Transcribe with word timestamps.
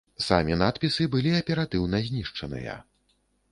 Самі 0.27 0.55
надпісы 0.61 1.07
былі 1.17 1.35
аператыўна 1.41 2.01
знішчаныя. 2.09 2.77